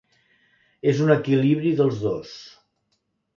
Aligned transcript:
És 0.91 1.01
un 1.07 1.13
equilibri 1.17 1.75
dels 1.81 2.01
dos. 2.07 2.33